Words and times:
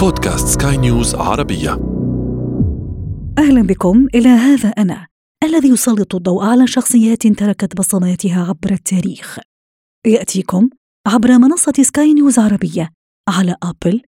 بودكاست 0.00 0.62
سكاي 0.62 0.76
نيوز 0.76 1.14
عربية. 1.14 1.70
أهلا 3.38 3.62
بكم 3.62 4.06
إلى 4.14 4.28
هذا 4.28 4.68
أنا 4.68 5.06
الذي 5.44 5.68
يسلط 5.68 6.14
الضوء 6.14 6.44
على 6.44 6.66
شخصيات 6.66 7.26
تركت 7.26 7.76
بصماتها 7.76 8.44
عبر 8.48 8.70
التاريخ. 8.70 9.38
يأتيكم 10.06 10.70
عبر 11.06 11.38
منصة 11.38 11.72
سكاي 11.80 12.14
نيوز 12.14 12.38
عربية 12.38 12.90
على 13.28 13.56
أبل، 13.62 14.02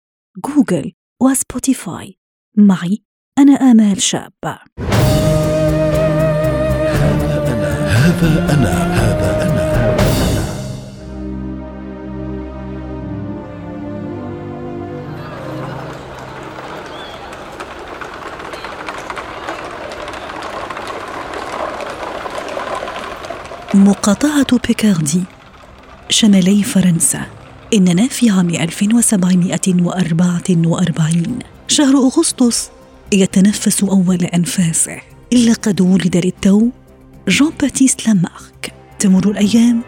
جوجل 0.45 0.91
وسبوتيفاي 1.21 2.17
معي 2.57 3.03
أنا 3.37 3.53
آمال 3.53 4.01
شاب. 4.01 4.33
هذا 4.43 4.59
أنا 7.53 7.87
هذا 7.87 8.53
أنا 8.53 8.93
هذا 8.93 9.43
أنا. 9.43 9.60
مقاطعة 23.81 24.59
بيكاردي. 24.67 25.23
شمالي 26.09 26.63
فرنسا. 26.63 27.21
إننا 27.73 28.07
في 28.07 28.29
عام 28.29 28.49
1744 28.49 31.39
شهر 31.67 31.97
أغسطس 31.97 32.69
يتنفس 33.13 33.83
أول 33.83 34.25
أنفاسه. 34.25 35.01
لقد 35.33 35.81
ولد 35.81 36.17
للتو 36.17 36.69
جون 37.27 37.51
باتيست 37.61 38.07
لامارك. 38.07 38.73
تمر 38.99 39.31
الأيام 39.31 39.81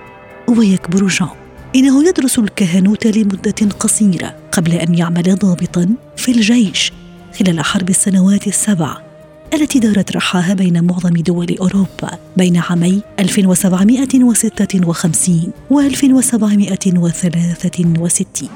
ويكبر 0.47 1.07
جون 1.07 1.29
إنه 1.75 2.07
يدرس 2.07 2.39
الكهنوت 2.39 3.07
لمدة 3.07 3.69
قصيرة 3.79 4.35
قبل 4.51 4.71
أن 4.71 4.95
يعمل 4.95 5.35
ضابطا 5.35 5.89
في 6.17 6.31
الجيش 6.31 6.91
خلال 7.39 7.65
حرب 7.65 7.89
السنوات 7.89 8.47
السبع. 8.47 9.12
التي 9.53 9.79
دارت 9.79 10.15
رحاها 10.15 10.53
بين 10.53 10.83
معظم 10.83 11.13
دول 11.13 11.57
أوروبا 11.57 12.17
بين 12.37 12.57
عامي 12.57 13.01
1756 13.19 15.51
و 15.69 15.79
1763 15.79 18.49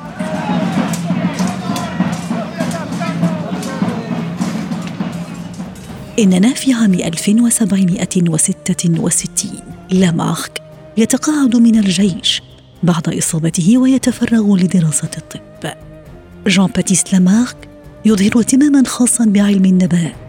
إننا 6.20 6.54
في 6.54 6.74
عام 6.74 6.94
1766 6.94 9.52
لامارك 9.92 10.62
يتقاعد 10.98 11.56
من 11.56 11.80
الجيش 11.80 12.42
بعد 12.84 13.10
إصابته 13.10 13.78
ويتفرغ 13.78 14.56
لدراسة 14.56 15.10
الطب. 15.18 15.72
جان 16.48 16.68
باتيست 16.76 17.14
لامارك 17.14 17.70
يظهر 18.06 18.40
اهتماما 18.40 18.84
خاصا 18.86 19.26
بعلم 19.26 19.66
النبات. 19.66 20.27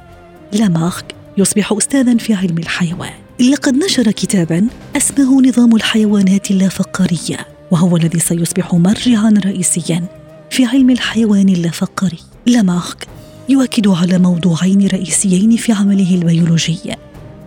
لامارك 0.54 1.16
يصبح 1.38 1.72
أستاذا 1.72 2.18
في 2.18 2.34
علم 2.34 2.58
الحيوان. 2.58 3.14
لقد 3.52 3.76
نشر 3.76 4.12
كتابا 4.12 4.68
اسمه 4.98 5.42
نظام 5.42 5.76
الحيوانات 5.76 6.52
اللافقارية 6.52 7.38
وهو 7.72 7.98
الذي 7.98 8.20
سيصبح 8.20 8.74
مرجعا 8.74 9.34
رئيسيا 9.46 10.04
في 10.50 10.66
علم 10.66 10.90
الحيوان 10.90 11.50
اللافقاري. 11.50 12.20
لامارك 12.46 13.08
يؤكد 13.50 13.88
على 13.88 14.20
موضوعين 14.20 14.88
رئيسيين 14.88 15.56
في 15.56 15.72
عمله 15.72 16.16
البيولوجي. 16.16 16.96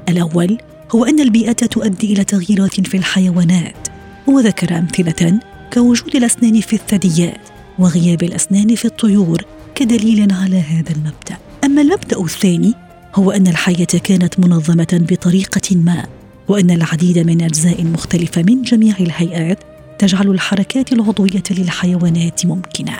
الأول 0.08 0.58
هو 0.94 1.04
أن 1.04 1.20
البيئة 1.20 1.52
تؤدي 1.52 2.12
إلى 2.12 2.24
تغييرات 2.24 2.88
في 2.88 2.96
الحيوانات 2.96 3.88
وذكر 4.26 4.78
أمثلة 4.78 5.40
كوجود 5.72 6.16
الأسنان 6.16 6.60
في 6.60 6.72
الثدييات 6.72 7.48
وغياب 7.78 8.22
الأسنان 8.22 8.74
في 8.74 8.84
الطيور 8.84 9.44
كدليل 9.74 10.32
على 10.32 10.60
هذا 10.60 10.90
المبدأ. 10.90 11.36
أما 11.64 11.82
المبدأ 11.82 12.20
الثاني 12.20 12.74
هو 13.14 13.30
أن 13.30 13.46
الحياة 13.46 14.00
كانت 14.04 14.40
منظمة 14.40 15.04
بطريقة 15.10 15.76
ما 15.76 16.06
وأن 16.48 16.70
العديد 16.70 17.18
من 17.18 17.42
أجزاء 17.42 17.84
مختلفة 17.84 18.42
من 18.42 18.62
جميع 18.62 18.96
الهيئات 19.00 19.58
تجعل 19.98 20.30
الحركات 20.30 20.92
العضوية 20.92 21.42
للحيوانات 21.50 22.46
ممكنة. 22.46 22.96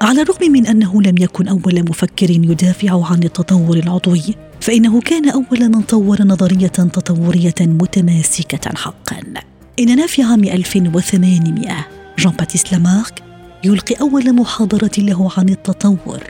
على 0.00 0.22
الرغم 0.22 0.52
من 0.52 0.66
أنه 0.66 1.02
لم 1.02 1.14
يكن 1.18 1.48
أول 1.48 1.84
مفكر 1.90 2.30
يدافع 2.30 3.06
عن 3.06 3.22
التطور 3.22 3.76
العضوي 3.76 4.34
فإنه 4.60 5.00
كان 5.00 5.28
أول 5.28 5.68
من 5.68 5.82
طور 5.82 6.22
نظرية 6.22 6.66
تطورية 6.68 7.54
متماسكة 7.60 8.70
حقا. 8.76 9.22
إننا 9.78 10.06
في 10.06 10.22
عام 10.22 10.44
1800 10.44 11.86
جان 12.18 12.32
باتيست 12.32 12.72
لامارك 12.72 13.22
يلقي 13.64 13.94
أول 14.00 14.34
محاضرة 14.34 14.90
له 14.98 15.30
عن 15.36 15.48
التطور. 15.48 16.22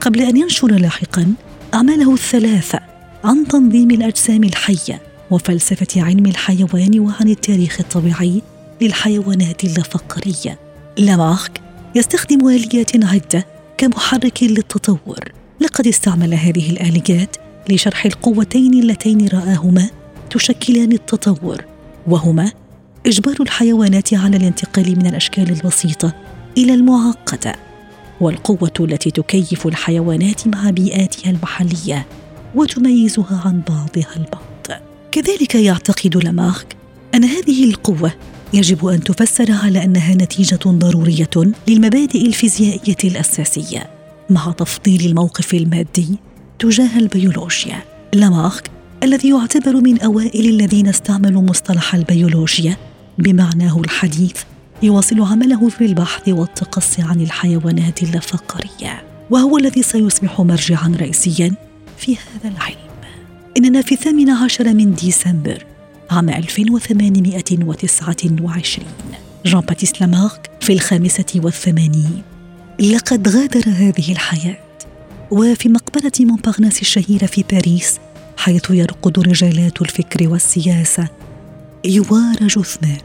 قبل 0.00 0.20
أن 0.20 0.36
ينشر 0.36 0.68
لاحقا 0.68 1.34
أعماله 1.74 2.14
الثلاثة 2.14 2.80
عن 3.24 3.46
تنظيم 3.48 3.90
الأجسام 3.90 4.44
الحية 4.44 5.02
وفلسفة 5.30 6.02
علم 6.02 6.26
الحيوان 6.26 7.00
وعن 7.00 7.28
التاريخ 7.28 7.80
الطبيعي 7.80 8.42
للحيوانات 8.80 9.64
اللافقارية 9.64 10.58
لامارك 10.98 11.60
يستخدم 11.94 12.48
آليات 12.48 13.04
عدة 13.04 13.46
كمحرك 13.78 14.42
للتطور. 14.42 15.32
لقد 15.60 15.86
استعمل 15.86 16.34
هذه 16.34 16.70
الآليات 16.70 17.36
لشرح 17.68 18.06
القوتين 18.06 18.74
اللتين 18.74 19.28
رآهما 19.28 19.90
تشكلان 20.30 20.92
التطور 20.92 21.64
وهما 22.06 22.52
إجبار 23.06 23.36
الحيوانات 23.40 24.14
على 24.14 24.36
الانتقال 24.36 24.98
من 24.98 25.06
الأشكال 25.06 25.50
البسيطة 25.50 26.12
إلى 26.58 26.74
المعقدة 26.74 27.56
والقوة 28.20 28.72
التي 28.80 29.10
تكيف 29.10 29.66
الحيوانات 29.66 30.46
مع 30.46 30.70
بيئاتها 30.70 31.30
المحلية 31.30 32.06
وتميزها 32.54 33.42
عن 33.44 33.62
بعضها 33.68 34.16
البعض. 34.16 34.80
كذلك 35.12 35.54
يعتقد 35.54 36.16
لامارك 36.16 36.76
أن 37.14 37.24
هذه 37.24 37.64
القوة 37.64 38.12
يجب 38.52 38.86
أن 38.86 39.04
تفسر 39.04 39.52
على 39.52 39.84
أنها 39.84 40.14
نتيجة 40.14 40.58
ضرورية 40.66 41.30
للمبادئ 41.68 42.26
الفيزيائية 42.26 42.96
الأساسية 43.04 43.90
مع 44.30 44.52
تفضيل 44.52 45.06
الموقف 45.06 45.54
المادي 45.54 46.18
تجاه 46.60 46.98
البيولوجيا 46.98 47.82
لامارك 48.14 48.70
الذي 49.02 49.30
يعتبر 49.30 49.76
من 49.76 50.00
أوائل 50.00 50.48
الذين 50.48 50.88
استعملوا 50.88 51.42
مصطلح 51.42 51.94
البيولوجيا 51.94 52.76
بمعناه 53.18 53.80
الحديث 53.80 54.36
يواصل 54.82 55.22
عمله 55.22 55.68
في 55.68 55.86
البحث 55.86 56.28
والتقصي 56.28 57.02
عن 57.02 57.20
الحيوانات 57.20 58.02
اللافقاريه 58.02 59.02
وهو 59.30 59.58
الذي 59.58 59.82
سيصبح 59.82 60.40
مرجعا 60.40 60.96
رئيسيا 61.00 61.54
في 61.98 62.16
هذا 62.16 62.54
العلم. 62.54 62.76
إننا 63.56 63.82
في 63.82 63.92
الثامن 63.92 64.30
عشر 64.30 64.74
من 64.74 64.94
ديسمبر 64.94 65.64
عام 66.10 66.28
1829 66.28 68.84
جان 69.46 69.60
باتيست 69.60 70.00
لامارك 70.00 70.50
في 70.60 70.72
الخامسة 70.72 71.32
والثمانين. 71.36 72.22
لقد 72.80 73.28
غادر 73.28 73.62
هذه 73.66 74.12
الحياة. 74.12 74.69
وفي 75.30 75.68
مقبرة 75.68 76.12
مونبارناس 76.20 76.80
الشهيرة 76.80 77.26
في 77.26 77.44
باريس 77.50 78.00
حيث 78.36 78.70
يرقد 78.70 79.18
رجالات 79.18 79.82
الفكر 79.82 80.28
والسياسة. 80.28 81.08
يوار 81.84 82.36
جثمان 82.36 83.00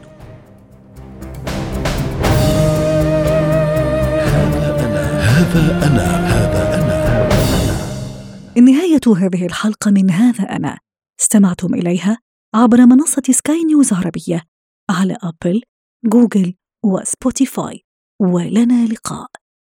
هذا 5.20 5.86
أنا 5.86 6.26
هذا 6.26 6.74
أنا. 6.76 6.96
نهاية 8.60 9.00
هذه 9.16 9.46
الحلقة 9.46 9.90
من 9.90 10.10
هذا 10.10 10.44
أنا. 10.44 10.78
استمعتم 11.20 11.74
إليها 11.74 12.18
عبر 12.54 12.86
منصة 12.86 13.22
سكاي 13.30 13.64
نيوز 13.64 13.92
عربية 13.92 14.42
على 14.90 15.16
أبل، 15.22 15.62
جوجل 16.04 16.54
وسبوتيفاي 16.84 17.80
ولنا 18.20 18.86
لقاء. 18.86 19.45